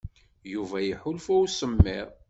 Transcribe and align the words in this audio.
Yuba 0.53 0.77
iḥulfa 0.91 1.33
i 1.35 1.37
usemmid. 1.43 2.07